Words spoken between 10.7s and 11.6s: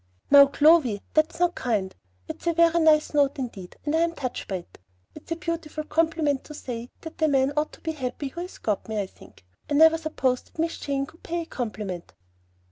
Jane could pay a